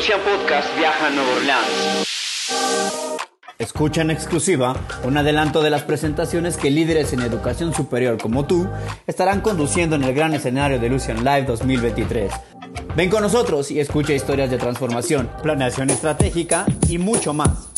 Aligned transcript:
Lucian 0.00 0.20
Podcast 0.22 0.74
viaja 0.78 1.08
a 1.08 1.10
Nueva 1.10 1.30
Orleans. 1.36 2.06
Escucha 3.58 4.00
en 4.00 4.10
exclusiva 4.10 4.74
un 5.04 5.18
adelanto 5.18 5.60
de 5.60 5.68
las 5.68 5.82
presentaciones 5.82 6.56
que 6.56 6.70
líderes 6.70 7.12
en 7.12 7.20
educación 7.20 7.74
superior 7.74 8.16
como 8.16 8.46
tú 8.46 8.66
estarán 9.06 9.42
conduciendo 9.42 9.96
en 9.96 10.04
el 10.04 10.14
gran 10.14 10.32
escenario 10.32 10.78
de 10.78 10.88
Lucian 10.88 11.22
Live 11.22 11.42
2023. 11.42 12.32
Ven 12.96 13.10
con 13.10 13.20
nosotros 13.20 13.70
y 13.70 13.78
escucha 13.78 14.14
historias 14.14 14.50
de 14.50 14.56
transformación, 14.56 15.28
planeación 15.42 15.90
estratégica 15.90 16.64
y 16.88 16.96
mucho 16.96 17.34
más. 17.34 17.68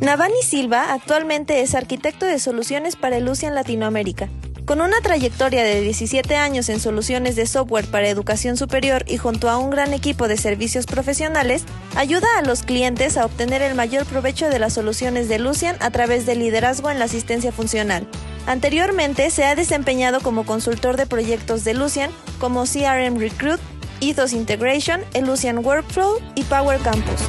Navani 0.00 0.42
Silva 0.42 0.92
actualmente 0.92 1.62
es 1.62 1.74
arquitecto 1.74 2.26
de 2.26 2.38
soluciones 2.38 2.96
para 2.96 3.18
Lucian 3.18 3.54
Latinoamérica. 3.54 4.28
Con 4.72 4.80
una 4.80 5.02
trayectoria 5.02 5.64
de 5.64 5.82
17 5.82 6.34
años 6.34 6.70
en 6.70 6.80
soluciones 6.80 7.36
de 7.36 7.44
software 7.46 7.84
para 7.84 8.08
educación 8.08 8.56
superior 8.56 9.04
y 9.06 9.18
junto 9.18 9.50
a 9.50 9.58
un 9.58 9.68
gran 9.68 9.92
equipo 9.92 10.28
de 10.28 10.38
servicios 10.38 10.86
profesionales, 10.86 11.66
ayuda 11.94 12.26
a 12.38 12.42
los 12.42 12.62
clientes 12.62 13.18
a 13.18 13.26
obtener 13.26 13.60
el 13.60 13.74
mayor 13.74 14.06
provecho 14.06 14.48
de 14.48 14.58
las 14.58 14.72
soluciones 14.72 15.28
de 15.28 15.38
Lucian 15.38 15.76
a 15.80 15.90
través 15.90 16.24
del 16.24 16.38
liderazgo 16.38 16.88
en 16.88 16.98
la 16.98 17.04
asistencia 17.04 17.52
funcional. 17.52 18.08
Anteriormente 18.46 19.28
se 19.28 19.44
ha 19.44 19.54
desempeñado 19.54 20.20
como 20.20 20.46
consultor 20.46 20.96
de 20.96 21.04
proyectos 21.04 21.64
de 21.64 21.74
Lucian 21.74 22.10
como 22.38 22.64
CRM 22.64 23.18
Recruit, 23.18 23.60
Ethos 24.00 24.32
Integration, 24.32 25.02
Lucian 25.22 25.58
Workflow 25.58 26.18
y 26.34 26.44
Power 26.44 26.80
Campus. 26.80 27.20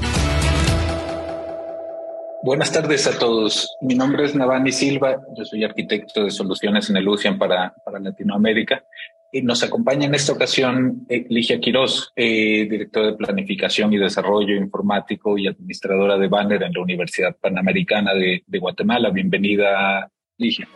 Buenas 2.45 2.73
tardes 2.73 3.07
a 3.07 3.17
todos. 3.17 3.73
Mi 3.79 3.95
nombre 3.95 4.25
es 4.25 4.35
Navani 4.35 4.73
Silva. 4.73 5.15
Yo 5.38 5.45
soy 5.45 5.63
arquitecto 5.63 6.25
de 6.25 6.29
soluciones 6.29 6.89
en 6.89 6.97
el 6.97 7.07
UCIAN 7.07 7.39
para, 7.39 7.73
para 7.85 8.01
Latinoamérica. 8.01 8.84
Y 9.31 9.43
nos 9.43 9.63
acompaña 9.63 10.07
en 10.07 10.13
esta 10.13 10.34
ocasión 10.34 11.05
eh, 11.07 11.25
Ligia 11.29 11.61
Quiroz, 11.61 12.11
eh, 12.17 12.67
directora 12.70 13.07
de 13.07 13.13
Planificación 13.13 13.93
y 13.93 13.98
Desarrollo 13.98 14.57
Informático 14.57 15.37
y 15.37 15.48
administradora 15.48 16.18
de 16.18 16.27
Banner 16.27 16.62
en 16.63 16.73
la 16.73 16.81
Universidad 16.81 17.34
Panamericana 17.40 18.13
de, 18.13 18.43
de 18.46 18.59
Guatemala. 18.59 19.09
Bienvenida, 19.09 20.12
Ligia. 20.37 20.68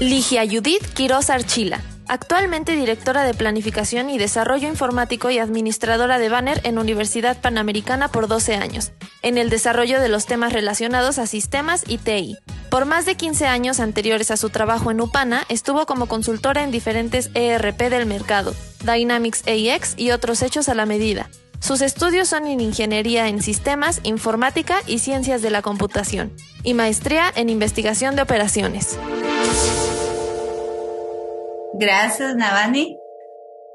Ligia 0.00 0.42
Judith 0.46 0.82
Quiroz 0.96 1.30
Archila 1.30 1.80
actualmente 2.08 2.74
directora 2.74 3.24
de 3.24 3.34
Planificación 3.34 4.10
y 4.10 4.18
Desarrollo 4.18 4.68
Informático 4.68 5.30
y 5.30 5.38
administradora 5.38 6.18
de 6.18 6.28
Banner 6.28 6.60
en 6.64 6.78
Universidad 6.78 7.40
Panamericana 7.40 8.08
por 8.08 8.28
12 8.28 8.56
años, 8.56 8.92
en 9.22 9.38
el 9.38 9.50
desarrollo 9.50 10.00
de 10.00 10.08
los 10.08 10.26
temas 10.26 10.52
relacionados 10.52 11.18
a 11.18 11.26
sistemas 11.26 11.84
y 11.86 11.98
TI. 11.98 12.36
Por 12.70 12.84
más 12.84 13.06
de 13.06 13.14
15 13.14 13.46
años 13.46 13.80
anteriores 13.80 14.30
a 14.30 14.36
su 14.36 14.50
trabajo 14.50 14.90
en 14.90 15.00
UPANA, 15.00 15.44
estuvo 15.48 15.86
como 15.86 16.06
consultora 16.06 16.62
en 16.64 16.70
diferentes 16.70 17.30
ERP 17.34 17.82
del 17.90 18.06
mercado, 18.06 18.54
Dynamics 18.84 19.44
AX 19.46 19.94
y 19.96 20.10
otros 20.10 20.42
hechos 20.42 20.68
a 20.68 20.74
la 20.74 20.86
medida. 20.86 21.30
Sus 21.60 21.80
estudios 21.80 22.28
son 22.28 22.46
en 22.46 22.60
Ingeniería 22.60 23.28
en 23.28 23.42
Sistemas, 23.42 24.00
Informática 24.04 24.80
y 24.86 25.00
Ciencias 25.00 25.42
de 25.42 25.50
la 25.50 25.62
Computación, 25.62 26.32
y 26.62 26.74
maestría 26.74 27.32
en 27.34 27.50
Investigación 27.50 28.16
de 28.16 28.22
Operaciones. 28.22 28.96
Gracias, 31.78 32.34
Navani. 32.34 32.98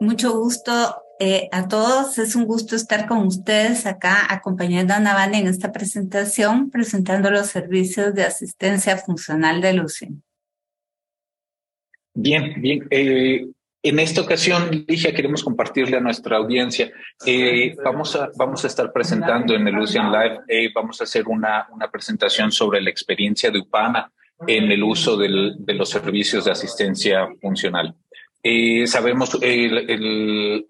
Mucho 0.01 0.37
gusto 0.37 1.03
eh, 1.19 1.47
a 1.53 1.69
todos. 1.69 2.17
Es 2.17 2.35
un 2.35 2.45
gusto 2.45 2.75
estar 2.75 3.07
con 3.07 3.19
ustedes 3.19 3.85
acá 3.85 4.27
acompañando 4.29 4.93
a 4.93 4.99
Navani 4.99 5.37
en 5.37 5.47
esta 5.47 5.71
presentación, 5.71 6.69
presentando 6.69 7.31
los 7.31 7.47
servicios 7.47 8.13
de 8.13 8.23
asistencia 8.23 8.97
funcional 8.97 9.61
de 9.61 9.73
Lucien. 9.73 10.21
Bien, 12.13 12.61
bien. 12.61 12.85
Eh, 12.91 13.47
en 13.81 13.99
esta 13.99 14.19
ocasión, 14.19 14.85
Ligia, 14.85 15.13
queremos 15.13 15.41
compartirle 15.41 15.95
a 15.95 16.01
nuestra 16.01 16.35
audiencia. 16.35 16.91
Eh, 17.25 17.73
vamos, 17.83 18.17
a, 18.17 18.29
vamos 18.35 18.65
a 18.65 18.67
estar 18.67 18.91
presentando 18.91 19.55
en 19.55 19.65
el 19.65 19.75
Lucian 19.75 20.11
Live, 20.11 20.71
vamos 20.75 20.99
a 20.99 21.05
hacer 21.05 21.25
una, 21.27 21.67
una 21.71 21.89
presentación 21.89 22.51
sobre 22.51 22.81
la 22.81 22.89
experiencia 22.89 23.49
de 23.49 23.59
UPANA 23.59 24.11
en 24.47 24.71
el 24.71 24.83
uso 24.83 25.17
de 25.17 25.73
los 25.73 25.89
servicios 25.89 26.45
de 26.45 26.51
asistencia 26.51 27.27
funcional. 27.41 27.95
Eh, 28.43 28.85
sabemos, 28.87 29.37
el, 29.41 29.89
el, 29.89 30.65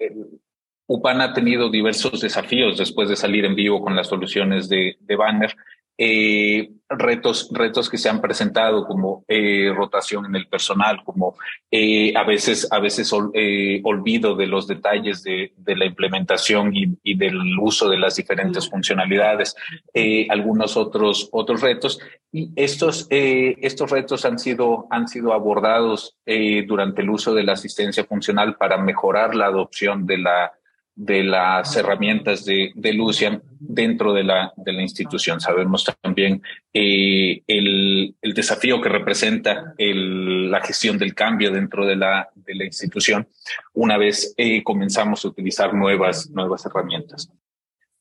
UPAN 0.86 1.22
ha 1.22 1.34
tenido 1.34 1.70
diversos 1.70 2.22
desafíos 2.22 2.78
después 2.78 3.10
de 3.10 3.16
salir 3.16 3.46
en 3.46 3.56
vivo 3.56 3.82
con 3.82 3.96
las 3.96 4.08
soluciones 4.08 4.70
de 4.70 4.96
Banner 5.18 5.56
eh, 5.98 6.70
retos, 6.90 7.50
retos 7.52 7.90
que 7.90 7.98
se 7.98 8.10
han 8.10 8.22
presentado 8.22 8.86
como 8.86 9.24
eh, 9.28 9.72
rotación 9.76 10.26
en 10.26 10.36
el 10.36 10.48
personal, 10.48 11.04
como 11.04 11.36
eh, 11.72 12.14
a 12.16 12.24
veces, 12.24 12.68
a 12.72 12.80
veces 12.80 13.12
eh, 13.34 13.82
olvido 13.84 14.36
de 14.36 14.48
los 14.48 14.68
detalles 14.68 15.24
de, 15.24 15.54
de 15.58 15.76
la 15.76 15.86
implementación 15.86 16.76
y, 16.76 16.98
y, 17.04 17.18
del 17.18 17.38
uso 17.60 17.90
de 17.90 17.98
las 17.98 18.16
diferentes 18.16 18.70
funcionalidades, 18.70 19.56
eh, 19.94 20.28
algunos 20.30 20.78
otros, 20.78 21.30
otros 21.32 21.62
retos. 21.62 22.00
Y 22.32 22.52
estos, 22.56 23.06
estos 23.12 23.92
retos 23.92 24.26
han 24.26 24.40
sido, 24.40 24.88
han 24.90 25.08
sido 25.08 25.34
abordados 25.34 26.18
durante 26.66 27.04
el 27.04 27.12
uso 27.12 27.36
de 27.36 27.44
la 27.44 27.54
asistencia 27.54 28.06
funcional 28.06 28.56
para 28.56 28.78
mejorar 28.78 29.36
la 29.36 29.46
adopción 29.46 30.08
de 30.08 30.18
la 30.18 30.52
de 30.96 31.24
las 31.24 31.76
herramientas 31.76 32.46
de, 32.46 32.72
de 32.76 32.94
Lucian 32.94 33.42
dentro 33.60 34.14
de 34.14 34.24
la, 34.24 34.54
de 34.56 34.74
la 34.74 34.82
institución. 34.82 35.42
Sabemos 35.42 35.86
también 36.02 36.42
eh, 36.74 37.42
el, 37.48 38.16
el, 38.22 38.34
desafío 38.34 38.80
que 38.80 38.90
representa 38.90 39.74
el, 39.78 40.52
la 40.52 40.62
gestión 40.62 40.98
del 40.98 41.16
cambio 41.16 41.52
dentro 41.52 41.86
de 41.86 41.96
la, 41.96 42.30
de 42.36 42.56
la 42.56 42.66
institución 42.66 43.28
una 43.74 43.98
vez 43.98 44.34
eh, 44.38 44.64
comenzamos 44.64 45.26
a 45.26 45.28
utilizar 45.30 45.74
nuevas, 45.74 46.30
nuevas 46.30 46.66
herramientas. 46.66 47.30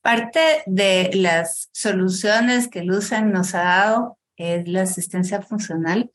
Parte 0.01 0.63
de 0.65 1.11
las 1.13 1.69
soluciones 1.71 2.67
que 2.67 2.83
Lucian 2.83 3.31
nos 3.31 3.55
ha 3.55 3.63
dado 3.63 4.17
es 4.35 4.67
la 4.67 4.81
asistencia 4.81 5.41
funcional. 5.41 6.11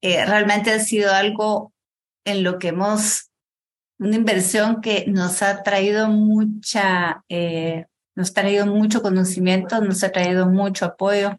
Eh, 0.00 0.24
realmente 0.24 0.70
ha 0.70 0.78
sido 0.78 1.12
algo 1.12 1.72
en 2.24 2.42
lo 2.42 2.58
que 2.58 2.68
hemos 2.68 3.27
una 3.98 4.16
inversión 4.16 4.80
que 4.80 5.04
nos 5.08 5.42
ha 5.42 5.62
traído 5.62 6.08
mucha, 6.08 7.24
eh, 7.28 7.86
nos 8.14 8.30
ha 8.30 8.34
traído 8.34 8.66
mucho 8.66 9.02
conocimiento, 9.02 9.80
nos 9.80 10.04
ha 10.04 10.12
traído 10.12 10.46
mucho 10.46 10.84
apoyo. 10.84 11.38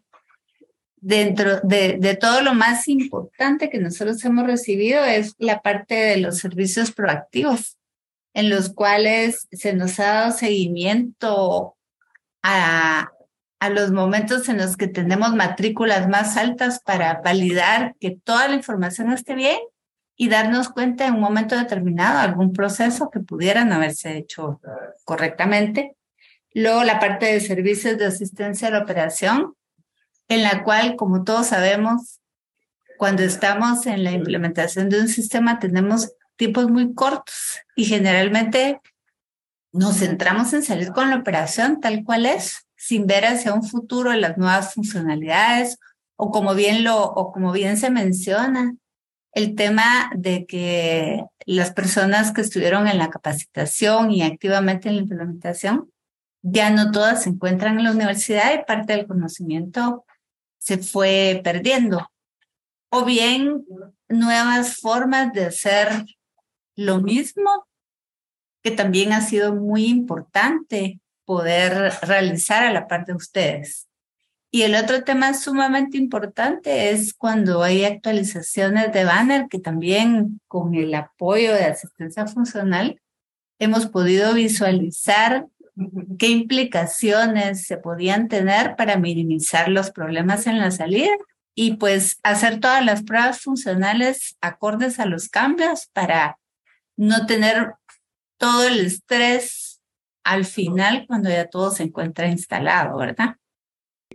Dentro 1.02 1.60
de, 1.60 1.96
de, 1.98 2.14
todo 2.14 2.42
lo 2.42 2.52
más 2.52 2.86
importante 2.86 3.70
que 3.70 3.78
nosotros 3.78 4.22
hemos 4.26 4.46
recibido 4.46 5.02
es 5.02 5.34
la 5.38 5.62
parte 5.62 5.94
de 5.94 6.18
los 6.18 6.38
servicios 6.38 6.92
proactivos, 6.92 7.78
en 8.34 8.50
los 8.50 8.74
cuales 8.74 9.48
se 9.50 9.72
nos 9.72 9.98
ha 9.98 10.12
dado 10.12 10.32
seguimiento 10.32 11.74
a, 12.42 13.10
a 13.60 13.70
los 13.70 13.92
momentos 13.92 14.50
en 14.50 14.58
los 14.58 14.76
que 14.76 14.88
tenemos 14.88 15.34
matrículas 15.34 16.06
más 16.06 16.36
altas 16.36 16.80
para 16.80 17.22
validar 17.22 17.94
que 17.98 18.10
toda 18.10 18.48
la 18.48 18.56
información 18.56 19.10
esté 19.10 19.34
bien 19.34 19.58
y 20.20 20.28
darnos 20.28 20.68
cuenta 20.68 21.06
en 21.06 21.14
un 21.14 21.22
momento 21.22 21.56
determinado 21.56 22.18
algún 22.18 22.52
proceso 22.52 23.08
que 23.08 23.20
pudieran 23.20 23.72
haberse 23.72 24.18
hecho 24.18 24.60
correctamente. 25.06 25.96
Luego 26.52 26.84
la 26.84 27.00
parte 27.00 27.24
de 27.24 27.40
servicios 27.40 27.96
de 27.96 28.04
asistencia 28.04 28.68
a 28.68 28.70
la 28.70 28.82
operación, 28.82 29.54
en 30.28 30.42
la 30.42 30.62
cual, 30.62 30.96
como 30.96 31.24
todos 31.24 31.46
sabemos, 31.46 32.20
cuando 32.98 33.22
estamos 33.22 33.86
en 33.86 34.04
la 34.04 34.12
implementación 34.12 34.90
de 34.90 35.00
un 35.00 35.08
sistema 35.08 35.58
tenemos 35.58 36.12
tiempos 36.36 36.70
muy 36.70 36.92
cortos 36.92 37.60
y 37.74 37.86
generalmente 37.86 38.78
nos 39.72 40.00
centramos 40.00 40.52
en 40.52 40.62
salir 40.62 40.92
con 40.92 41.08
la 41.08 41.16
operación 41.16 41.80
tal 41.80 42.04
cual 42.04 42.26
es, 42.26 42.66
sin 42.76 43.06
ver 43.06 43.24
hacia 43.24 43.54
un 43.54 43.62
futuro 43.62 44.12
las 44.12 44.36
nuevas 44.36 44.74
funcionalidades 44.74 45.78
o 46.16 46.30
como 46.30 46.54
bien 46.54 46.84
lo 46.84 47.04
o 47.04 47.32
como 47.32 47.52
bien 47.52 47.78
se 47.78 47.88
menciona, 47.88 48.74
el 49.32 49.54
tema 49.54 50.10
de 50.14 50.46
que 50.46 51.24
las 51.46 51.72
personas 51.72 52.32
que 52.32 52.40
estuvieron 52.40 52.88
en 52.88 52.98
la 52.98 53.10
capacitación 53.10 54.10
y 54.10 54.22
activamente 54.22 54.88
en 54.88 54.96
la 54.96 55.02
implementación, 55.02 55.90
ya 56.42 56.70
no 56.70 56.90
todas 56.90 57.24
se 57.24 57.30
encuentran 57.30 57.78
en 57.78 57.84
la 57.84 57.92
universidad 57.92 58.54
y 58.54 58.64
parte 58.64 58.94
del 58.94 59.06
conocimiento 59.06 60.04
se 60.58 60.78
fue 60.78 61.40
perdiendo. 61.44 62.10
O 62.90 63.04
bien 63.04 63.64
nuevas 64.08 64.76
formas 64.76 65.32
de 65.32 65.46
hacer 65.46 66.06
lo 66.76 67.00
mismo, 67.00 67.66
que 68.62 68.70
también 68.70 69.12
ha 69.12 69.20
sido 69.20 69.54
muy 69.54 69.86
importante 69.86 71.00
poder 71.24 71.92
realizar 72.02 72.64
a 72.64 72.72
la 72.72 72.88
parte 72.88 73.12
de 73.12 73.16
ustedes. 73.16 73.89
Y 74.52 74.62
el 74.62 74.74
otro 74.74 75.04
tema 75.04 75.32
sumamente 75.34 75.96
importante 75.96 76.90
es 76.90 77.14
cuando 77.14 77.62
hay 77.62 77.84
actualizaciones 77.84 78.92
de 78.92 79.04
banner, 79.04 79.46
que 79.48 79.60
también 79.60 80.40
con 80.48 80.74
el 80.74 80.92
apoyo 80.94 81.54
de 81.54 81.64
asistencia 81.64 82.26
funcional 82.26 83.00
hemos 83.60 83.86
podido 83.86 84.34
visualizar 84.34 85.46
qué 86.18 86.28
implicaciones 86.28 87.64
se 87.66 87.76
podían 87.76 88.28
tener 88.28 88.74
para 88.74 88.96
minimizar 88.96 89.68
los 89.68 89.92
problemas 89.92 90.46
en 90.46 90.58
la 90.58 90.72
salida 90.72 91.12
y 91.54 91.76
pues 91.76 92.18
hacer 92.22 92.58
todas 92.58 92.84
las 92.84 93.02
pruebas 93.02 93.40
funcionales 93.40 94.36
acordes 94.40 94.98
a 94.98 95.06
los 95.06 95.28
cambios 95.28 95.88
para 95.92 96.38
no 96.96 97.26
tener 97.26 97.74
todo 98.36 98.66
el 98.66 98.80
estrés 98.80 99.80
al 100.24 100.44
final 100.44 101.04
cuando 101.06 101.28
ya 101.30 101.48
todo 101.48 101.70
se 101.70 101.84
encuentra 101.84 102.28
instalado, 102.28 102.96
¿verdad? 102.98 103.36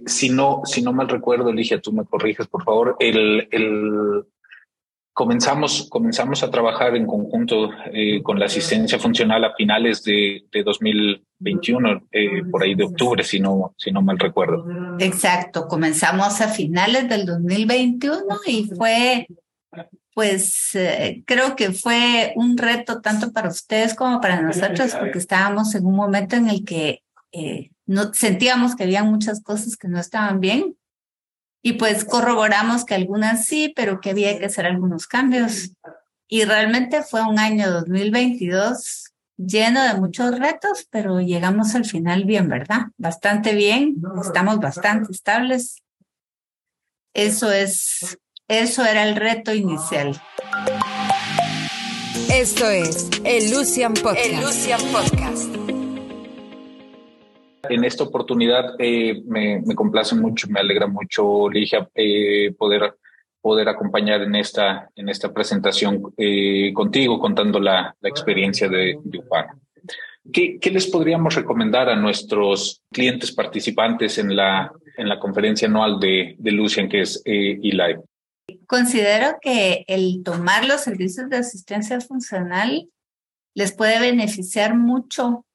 Si 0.06 0.30
no, 0.30 0.62
si 0.66 0.82
no 0.82 0.94
mal 0.94 1.08
recuerdo, 1.08 1.52
Ligia, 1.52 1.80
tú 1.80 1.92
me 1.94 2.06
corriges, 2.06 2.48
por 2.48 2.64
favor, 2.64 2.96
el, 3.00 3.48
el, 3.52 4.26
comenzamos, 5.16 5.88
comenzamos 5.90 6.44
a 6.44 6.52
trabajar 6.52 6.94
en 6.96 7.08
conjunto 7.08 7.70
eh, 7.94 8.22
con 8.22 8.38
la 8.38 8.48
asistencia 8.48 9.00
funcional 9.00 9.46
a 9.46 9.56
finales 9.56 10.04
de, 10.04 10.44
de 10.52 10.64
2021, 10.64 12.08
eh, 12.12 12.44
por 12.52 12.62
ahí 12.62 12.76
de 12.76 12.84
octubre, 12.84 13.24
si 13.24 13.40
no, 13.40 13.74
si 13.78 13.92
no 13.92 14.02
mal 14.02 14.20
recuerdo. 14.20 14.66
Exacto, 15.00 15.68
comenzamos 15.70 16.42
a 16.42 16.50
finales 16.50 17.08
del 17.08 17.26
2021 17.26 18.26
y 18.46 18.66
fue, 18.76 19.26
pues 20.14 20.76
eh, 20.76 21.24
creo 21.26 21.56
que 21.56 21.72
fue 21.72 22.34
un 22.36 22.58
reto 22.58 23.00
tanto 23.00 23.32
para 23.32 23.48
ustedes 23.48 23.96
como 23.96 24.20
para 24.20 24.42
nosotros, 24.42 24.94
porque 25.00 25.20
estábamos 25.20 25.74
en 25.76 25.86
un 25.86 25.96
momento 25.96 26.36
en 26.36 26.50
el 26.50 26.66
que 26.66 27.04
no, 27.86 28.14
sentíamos 28.14 28.76
que 28.76 28.84
había 28.84 29.04
muchas 29.04 29.42
cosas 29.42 29.78
que 29.78 29.88
no 29.88 30.00
estaban 30.00 30.40
bien 30.40 30.76
y 31.62 31.74
pues 31.74 32.06
corroboramos 32.06 32.86
que 32.86 32.94
algunas 32.94 33.46
sí, 33.46 33.74
pero 33.76 34.00
que 34.00 34.12
había 34.12 34.38
que 34.38 34.46
hacer 34.46 34.68
algunos 34.68 35.08
cambios. 35.08 35.72
Y 36.28 36.46
realmente 36.46 37.02
fue 37.02 37.24
un 37.24 37.40
año 37.40 37.72
2022 37.72 39.12
lleno 39.38 39.84
de 39.84 39.96
muchos 39.96 40.38
retos, 40.38 40.88
pero 40.90 41.20
llegamos 41.20 41.76
al 41.76 41.86
final 41.86 42.26
bien, 42.26 42.50
¿verdad? 42.50 42.88
Bastante 42.98 43.56
bien, 43.56 43.96
estamos 44.22 44.60
bastante 44.60 45.12
estables. 45.12 45.82
Eso 47.14 47.52
es, 47.52 48.20
eso 48.48 48.86
era 48.86 49.08
el 49.08 49.16
reto 49.16 49.54
inicial. 49.54 50.22
Esto 52.32 52.70
es 52.70 53.10
el 53.24 53.52
Lucian 53.52 53.94
Podcast. 53.94 54.26
El 54.26 54.42
Lucian 54.42 54.82
Podcast. 54.92 55.55
En 57.70 57.84
esta 57.84 58.04
oportunidad 58.04 58.76
eh, 58.80 59.22
me, 59.26 59.62
me, 59.62 59.76
complace 59.76 60.16
mucho, 60.16 60.48
me 60.50 60.60
alegra 60.60 60.88
mucho, 60.88 61.50
Ligia, 61.50 61.88
eh, 61.94 62.54
poder, 62.58 62.96
poder 63.42 63.70
acompañar 63.70 64.22
en 64.22 64.36
esta, 64.36 64.90
en 64.96 65.10
esta 65.10 65.34
presentación 65.34 66.14
eh, 66.18 66.72
contigo, 66.74 67.20
contando 67.20 67.60
la, 67.60 67.96
la 68.00 68.10
experiencia 68.10 68.68
de, 68.68 68.98
de 69.04 69.22
¿Qué, 70.32 70.58
¿Qué, 70.60 70.72
les 70.72 70.88
podríamos 70.88 71.36
recomendar 71.36 71.90
a 71.90 71.96
nuestros 71.96 72.82
clientes 72.92 73.32
participantes 73.32 74.18
en 74.18 74.36
la, 74.36 74.72
en 74.98 75.08
la 75.08 75.20
conferencia 75.20 75.68
anual 75.68 76.00
de, 76.00 76.36
de 76.38 76.52
Lucian, 76.52 76.90
que 76.90 77.02
es 77.02 77.22
eLive? 77.26 78.02
Considero 78.68 79.38
que 79.42 79.86
el 79.88 80.24
tomar 80.24 80.66
los 80.66 80.82
servicios 80.82 81.30
de 81.30 81.38
asistencia 81.38 82.02
funcional 82.02 82.90
les 83.56 83.74
puede 83.74 84.00
beneficiar 84.00 84.76
mucho 84.76 85.46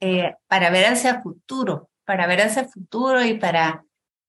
eh, 0.00 0.34
para 0.46 0.70
ver 0.70 0.86
hacia 0.86 1.22
futuro, 1.22 1.88
para 2.04 2.26
ver 2.26 2.42
hacia 2.42 2.64
futuro 2.64 3.24
y 3.24 3.34
para 3.34 3.84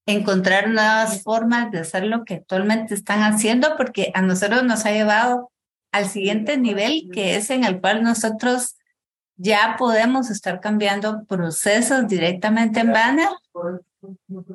encontrar 0.06 0.68
nuevas 0.68 1.22
formas 1.22 1.70
de 1.70 1.80
hacer 1.80 2.04
lo 2.04 2.24
que 2.24 2.34
actualmente 2.34 2.94
están 2.94 3.20
haciendo, 3.20 3.76
porque 3.76 4.10
a 4.14 4.22
nosotros 4.22 4.64
nos 4.64 4.86
ha 4.86 4.92
llevado 4.92 5.50
al 5.92 6.06
siguiente 6.06 6.56
nivel, 6.56 7.10
que 7.12 7.36
es 7.36 7.50
en 7.50 7.64
el 7.64 7.80
cual 7.80 8.02
nosotros 8.02 8.76
ya 9.36 9.76
podemos 9.78 10.30
estar 10.30 10.60
cambiando 10.60 11.24
procesos 11.26 12.08
directamente 12.08 12.80
en 12.80 12.92
Banner, 12.92 13.28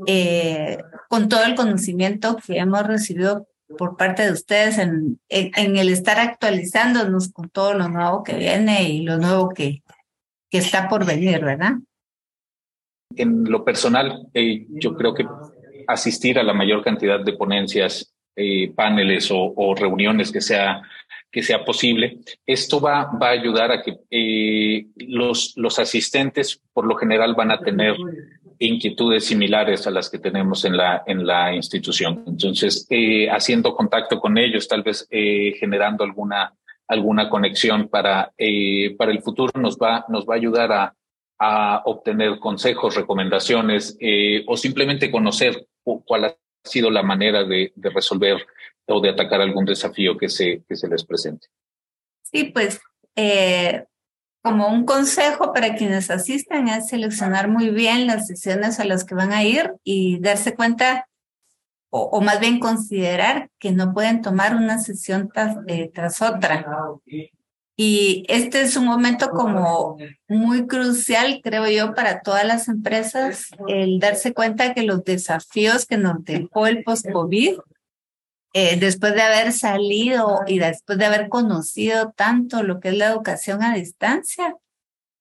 eh, 0.07 0.77
con 1.09 1.29
todo 1.29 1.43
el 1.43 1.55
conocimiento 1.55 2.37
que 2.37 2.57
hemos 2.57 2.85
recibido 2.85 3.47
por 3.77 3.97
parte 3.97 4.23
de 4.23 4.31
ustedes 4.31 4.77
en, 4.77 5.19
en, 5.29 5.77
el 5.77 5.89
estar 5.89 6.19
actualizándonos 6.19 7.31
con 7.31 7.49
todo 7.49 7.73
lo 7.73 7.89
nuevo 7.89 8.23
que 8.23 8.35
viene 8.35 8.83
y 8.89 9.01
lo 9.01 9.17
nuevo 9.17 9.49
que, 9.49 9.82
que 10.53 10.59
está 10.59 10.87
por 10.87 11.03
venir, 11.03 11.43
¿verdad? 11.43 11.79
En 13.15 13.43
lo 13.45 13.65
personal, 13.65 14.27
eh, 14.35 14.67
yo 14.69 14.93
creo 14.93 15.15
que 15.15 15.25
asistir 15.87 16.37
a 16.37 16.43
la 16.43 16.53
mayor 16.53 16.83
cantidad 16.83 17.19
de 17.19 17.33
ponencias, 17.33 18.13
eh, 18.35 18.71
paneles 18.71 19.29
o, 19.31 19.73
reuniones 19.73 20.31
que 20.31 20.41
sea, 20.41 20.83
que 21.31 21.41
sea 21.41 21.65
posible, 21.65 22.19
esto 22.45 22.79
va, 22.79 23.09
va 23.19 23.29
a 23.29 23.31
ayudar 23.31 23.71
a 23.71 23.81
que 23.81 23.97
eh, 24.11 24.85
los, 25.07 25.53
los 25.55 25.79
asistentes 25.79 26.61
por 26.71 26.85
lo 26.85 26.97
general 26.97 27.33
van 27.33 27.49
a 27.49 27.59
tener 27.59 27.95
inquietudes 28.59 29.25
similares 29.25 29.87
a 29.87 29.89
las 29.89 30.07
que 30.07 30.19
tenemos 30.19 30.65
en 30.65 30.77
la, 30.77 31.01
en 31.07 31.25
la 31.25 31.55
institución. 31.55 32.25
Entonces, 32.27 32.87
haciendo 33.31 33.73
contacto 33.75 34.19
con 34.19 34.37
ellos, 34.37 34.67
tal 34.67 34.83
vez 34.83 35.07
generando 35.09 36.03
alguna 36.03 36.53
alguna 36.87 37.29
conexión 37.29 37.87
para, 37.87 38.33
eh, 38.37 38.95
para 38.97 39.11
el 39.11 39.21
futuro, 39.21 39.59
nos 39.59 39.77
va, 39.77 40.05
nos 40.09 40.25
va 40.25 40.33
a 40.33 40.37
ayudar 40.37 40.71
a, 40.71 40.95
a 41.39 41.81
obtener 41.85 42.39
consejos, 42.39 42.95
recomendaciones 42.95 43.97
eh, 43.99 44.43
o 44.47 44.57
simplemente 44.57 45.11
conocer 45.11 45.67
cuál 45.83 46.25
ha 46.25 46.37
sido 46.63 46.89
la 46.89 47.03
manera 47.03 47.43
de, 47.43 47.73
de, 47.75 47.89
resolver 47.89 48.37
o 48.87 49.01
de 49.01 49.09
atacar 49.09 49.41
algún 49.41 49.65
desafío 49.65 50.17
que 50.17 50.29
se, 50.29 50.63
que 50.67 50.75
se 50.75 50.87
les 50.87 51.03
presente. 51.03 51.47
Sí, 52.21 52.45
pues 52.45 52.79
eh, 53.15 53.85
como 54.41 54.67
un 54.67 54.85
consejo 54.85 55.53
para 55.53 55.75
quienes 55.75 56.09
asistan 56.09 56.67
es 56.67 56.89
seleccionar 56.89 57.47
muy 57.47 57.69
bien 57.69 58.07
las 58.07 58.27
sesiones 58.27 58.79
a 58.79 58.85
las 58.85 59.03
que 59.03 59.15
van 59.15 59.33
a 59.33 59.43
ir 59.43 59.73
y 59.83 60.19
darse 60.19 60.55
cuenta 60.55 61.07
o, 61.95 62.21
más 62.21 62.39
bien 62.39 62.59
considerar 62.59 63.51
que 63.59 63.71
no 63.71 63.93
pueden 63.93 64.23
tomar 64.23 64.55
una 64.55 64.79
sesión 64.79 65.29
tras, 65.31 65.57
eh, 65.67 65.91
tras 65.93 66.23
otra. 66.23 66.65
Y 67.75 68.25
este 68.29 68.61
es 68.61 68.75
un 68.75 68.85
momento 68.85 69.29
como 69.29 69.97
muy 70.27 70.65
crucial, 70.65 71.39
creo 71.43 71.67
yo, 71.67 71.93
para 71.93 72.21
todas 72.21 72.45
las 72.45 72.67
empresas, 72.67 73.49
el 73.67 73.99
darse 73.99 74.33
cuenta 74.33 74.73
que 74.73 74.81
los 74.81 75.03
desafíos 75.03 75.85
que 75.85 75.97
nos 75.97 76.23
dejó 76.23 76.65
el 76.65 76.83
post-COVID, 76.83 77.57
eh, 78.53 78.77
después 78.79 79.13
de 79.13 79.21
haber 79.21 79.51
salido 79.51 80.39
y 80.47 80.57
después 80.57 80.97
de 80.97 81.05
haber 81.05 81.29
conocido 81.29 82.11
tanto 82.15 82.63
lo 82.63 82.79
que 82.79 82.89
es 82.89 82.97
la 82.97 83.09
educación 83.09 83.61
a 83.61 83.75
distancia, 83.75 84.55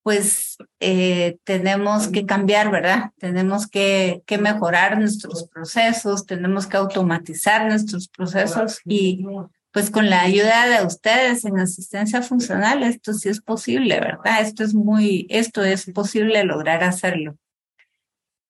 pues 0.02 0.56
eh, 0.80 1.36
tenemos 1.44 2.08
que 2.08 2.26
cambiar, 2.26 2.70
¿verdad? 2.70 3.10
Tenemos 3.18 3.68
que, 3.68 4.22
mejorar 4.40 4.98
nuestros 4.98 5.48
procesos, 5.48 6.26
tenemos 6.26 6.66
que 6.66 6.76
automatizar 6.76 7.66
nuestros 7.66 8.08
procesos 8.08 8.80
y 8.84 9.24
pues 9.70 9.90
con 9.90 10.10
la 10.10 10.22
ayuda 10.22 10.68
de 10.68 10.84
ustedes 10.84 11.44
en 11.44 11.58
asistencia 11.58 12.20
funcional, 12.20 12.82
esto 12.82 13.14
sí 13.14 13.28
es 13.28 13.40
posible, 13.40 14.00
¿verdad? 14.00 14.40
Esto 14.40 14.64
es 14.64 14.74
muy, 14.74 15.26
esto 15.30 15.62
es 15.62 15.90
posible 15.92 16.44
lograr 16.44 16.82
hacerlo. 16.82 17.36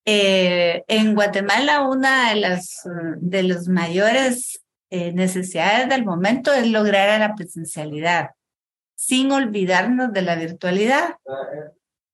Eh, 0.05 0.83
en 0.88 1.15
Guatemala, 1.15 1.87
una 1.87 2.31
de 2.31 2.41
las 2.41 2.81
de 3.19 3.43
los 3.45 3.69
mayores 3.69 4.65
eh, 4.91 5.12
necesidades 5.12 5.88
del 5.88 6.05
momento 6.05 6.53
es 6.53 6.67
lograr 6.67 7.09
a 7.11 7.19
la 7.19 7.35
presencialidad 7.37 8.31
sin 9.05 9.33
olvidarnos 9.33 10.13
de 10.13 10.23
la 10.23 10.37
virtualidad. 10.37 11.17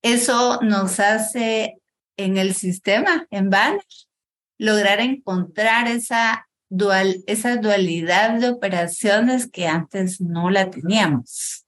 Eso 0.01 0.59
nos 0.63 1.01
hace 1.01 1.77
en 2.17 2.39
el 2.39 2.55
sistema, 2.55 3.27
en 3.31 3.51
Banner, 3.51 3.85
lograr 4.57 5.01
encontrar 5.01 5.87
esa, 5.87 6.49
dual, 6.71 7.23
esa 7.27 7.57
dualidad 7.57 8.41
de 8.41 8.49
operaciones 8.49 9.51
que 9.51 9.67
antes 9.67 10.23
no 10.23 10.49
la 10.49 10.71
teníamos. 10.71 11.67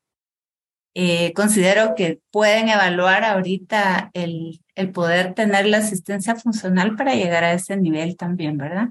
Eh, 0.95 1.35
considero 1.35 1.95
que 1.95 2.21
pueden 2.31 2.71
evaluar 2.71 3.23
ahorita 3.23 4.11
el, 4.15 4.63
el 4.75 4.91
poder 4.91 5.35
tener 5.35 5.67
la 5.67 5.79
asistencia 5.79 6.35
funcional 6.35 6.97
para 6.97 7.15
llegar 7.15 7.45
a 7.45 7.53
ese 7.53 7.77
nivel 7.77 8.17
también, 8.17 8.57
¿verdad? 8.57 8.89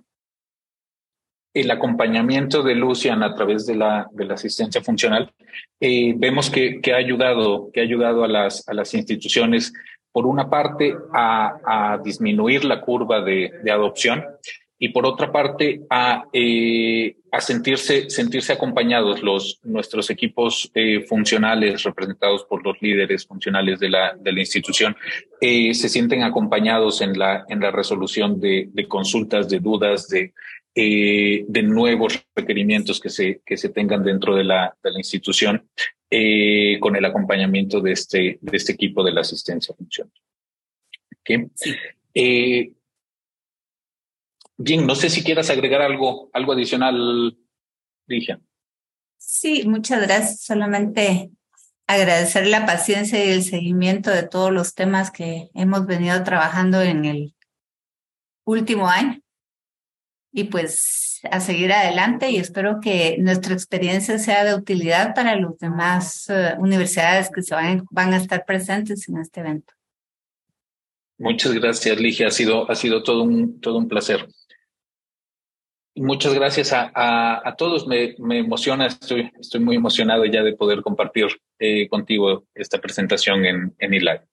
El 1.54 1.72
acompañamiento 1.72 2.62
de 2.62 2.76
Lucian 2.76 3.24
a 3.24 3.34
través 3.34 3.66
de 3.66 3.76
la, 3.76 4.10
asistencia 4.30 4.82
funcional, 4.82 5.32
eh, 5.80 6.14
vemos 6.16 6.50
que, 6.50 6.80
ha 6.94 6.98
ayudado, 6.98 7.70
que 7.74 7.80
ha 7.80 7.84
ayudado 7.84 8.24
a 8.24 8.28
las, 8.28 8.94
instituciones, 8.94 9.74
por 10.12 10.26
una 10.26 10.50
parte, 10.50 10.96
a, 11.14 12.00
disminuir 12.04 12.66
la 12.66 12.82
curva 12.82 13.22
de, 13.22 13.52
adopción 13.72 14.24
y 14.82 14.90
por 14.90 15.06
otra 15.06 15.32
parte, 15.32 15.82
a, 15.90 16.24
eh, 16.32 17.16
sentirse, 17.40 18.10
sentirse 18.10 18.54
acompañados 18.54 19.22
los, 19.22 19.60
nuestros 19.64 20.10
equipos 20.10 20.72
eh, 20.74 21.02
funcionales 21.02 21.84
representados 21.84 22.46
por 22.46 22.64
los 22.64 22.82
líderes 22.82 23.26
funcionales 23.26 23.80
de 23.80 23.90
la, 23.90 24.16
institución, 24.38 24.96
se 25.42 25.90
sienten 25.90 26.24
acompañados 26.24 27.02
en 27.02 27.18
la, 27.18 27.44
en 27.50 27.60
la 27.60 27.72
resolución 27.72 28.40
de 28.40 28.86
consultas, 28.88 29.50
de 29.50 29.60
dudas, 29.60 30.08
de, 30.08 30.34
eh, 30.76 31.46
de 31.48 31.64
nuevos 31.64 32.26
requerimientos 32.36 33.00
que 33.00 33.10
se, 33.10 33.42
que 33.46 33.58
se 33.58 33.70
tengan 33.70 34.04
dentro 34.04 34.36
de 34.36 34.44
la, 34.44 34.76
de 34.84 34.92
la 34.92 35.00
institución 35.00 35.70
eh, 36.10 36.78
con 36.80 36.96
el 36.96 37.06
acompañamiento 37.06 37.82
de 37.82 37.92
este, 37.92 38.40
de 38.42 38.58
este 38.58 38.74
equipo 38.74 39.04
de 39.04 39.12
la 39.12 39.22
asistencia 39.22 39.76
funcional. 39.76 40.14
¿Okay? 41.22 41.48
Eh, 42.14 42.74
Bien, 44.62 44.86
no 44.86 44.94
sé 44.94 45.10
si 45.10 45.24
quieras 45.24 45.50
agregar 45.50 45.82
algo, 45.82 46.30
algo 46.34 46.52
adicional, 46.52 47.38
Ligia. 48.08 48.42
Sí, 49.18 49.64
muchas 49.66 50.02
gracias. 50.02 50.42
Solamente 50.42 51.32
agradecer 51.88 52.46
la 52.46 52.66
paciencia 52.66 53.24
y 53.24 53.30
el 53.30 53.44
seguimiento 53.44 54.10
de 54.10 54.24
todos 54.24 54.52
los 54.52 54.76
temas 54.76 55.12
que 55.12 55.50
hemos 55.54 55.86
venido 55.86 56.22
trabajando 56.26 56.82
en 56.82 57.06
el 57.06 57.36
último 58.44 58.90
año. 58.90 59.22
Y 60.32 60.46
pues 60.46 61.22
a 61.30 61.40
seguir 61.40 61.74
adelante 61.74 62.30
y 62.30 62.38
espero 62.38 62.80
que 62.82 63.18
nuestra 63.20 63.54
experiencia 63.54 64.20
sea 64.20 64.44
de 64.46 64.56
utilidad 64.56 65.14
para 65.16 65.36
las 65.36 65.58
demás 65.58 66.30
eh, 66.30 66.56
universidades 66.60 67.30
que 67.34 67.42
se 67.42 67.56
van, 67.56 67.86
van 67.92 68.14
a 68.14 68.18
estar 68.18 68.46
presentes 68.46 69.10
en 69.10 69.18
este 69.18 69.42
evento. 69.42 69.74
Muchas 71.18 71.54
gracias, 71.54 72.00
Ligia. 72.00 72.28
Ha 72.28 72.32
sido, 72.32 72.70
ha 72.72 72.76
sido 72.76 73.04
todo 73.04 73.24
un, 73.24 73.60
todo 73.60 73.78
un 73.78 73.90
placer. 73.90 74.28
Muchas 75.96 76.34
gracias 76.34 76.72
a, 76.72 76.92
a, 76.96 77.56
todos. 77.58 77.86
Me, 77.86 78.16
me, 78.20 78.40
emociona, 78.40 78.88
estoy, 78.88 79.30
estoy 79.38 79.60
muy 79.60 79.76
emocionado 79.76 80.24
ya 80.26 80.44
de 80.44 80.56
poder 80.56 80.82
compartir 80.82 81.28
eh, 81.60 81.90
contigo 81.90 82.46
esta 82.56 82.80
presentación 82.80 83.46
en, 83.46 83.76
en 83.80 83.94
eLive. 83.94 84.29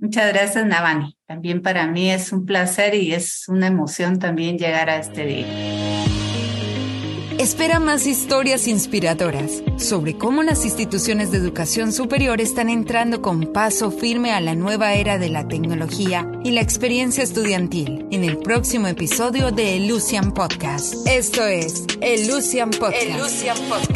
Muchas 0.00 0.32
gracias, 0.32 0.64
Navani. 0.66 1.16
También 1.26 1.60
para 1.60 1.86
mí 1.86 2.10
es 2.10 2.32
un 2.32 2.46
placer 2.46 2.94
y 2.94 3.12
es 3.12 3.44
una 3.48 3.66
emoción 3.66 4.18
también 4.18 4.58
llegar 4.58 4.88
a 4.88 4.96
este 4.96 5.26
día. 5.26 5.46
Espera 7.38 7.80
más 7.80 8.06
historias 8.06 8.66
inspiradoras 8.66 9.62
sobre 9.78 10.18
cómo 10.18 10.42
las 10.42 10.64
instituciones 10.64 11.30
de 11.30 11.38
educación 11.38 11.90
superior 11.90 12.38
están 12.40 12.68
entrando 12.68 13.22
con 13.22 13.52
paso 13.52 13.90
firme 13.90 14.32
a 14.32 14.40
la 14.40 14.54
nueva 14.54 14.92
era 14.92 15.18
de 15.18 15.30
la 15.30 15.48
tecnología 15.48 16.30
y 16.44 16.50
la 16.50 16.60
experiencia 16.60 17.24
estudiantil 17.24 18.06
en 18.10 18.24
el 18.24 18.36
próximo 18.38 18.88
episodio 18.88 19.52
de 19.52 19.80
Lucian 19.80 20.32
Podcast. 20.32 20.94
Esto 21.06 21.46
es 21.46 21.86
el 22.02 22.26
Lucian 22.26 22.70
Podcast. 22.70 23.02
El 23.02 23.18
Lucian 23.18 23.56
Podcast. 23.68 23.89